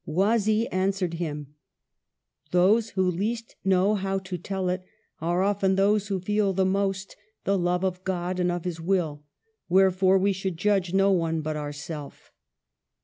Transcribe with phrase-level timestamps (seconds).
[0.07, 1.53] Oisille answered him,"
[2.51, 4.81] Those who least know how to tell it
[5.21, 9.21] are often those who feel the most the love of God and of His will;
[9.69, 12.31] wherefore we should judge no one but ourself."